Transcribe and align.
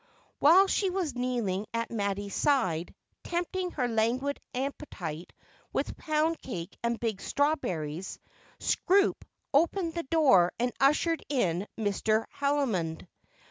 While 0.39 0.65
she 0.65 0.89
was 0.89 1.13
kneeling 1.13 1.67
at 1.75 1.91
Mattie's 1.91 2.33
side, 2.33 2.95
tempting 3.23 3.69
her 3.73 3.87
languid 3.87 4.39
appetite 4.51 5.31
with 5.73 5.95
pound 5.95 6.41
cake 6.41 6.75
and 6.81 6.99
big 6.99 7.21
strawberries, 7.21 8.17
Scroope 8.59 9.23
opened 9.53 9.93
the 9.93 10.01
door 10.01 10.53
and 10.59 10.71
ushered 10.79 11.23
in 11.29 11.67
Mr. 11.77 12.25
Haldimond. 12.33 13.07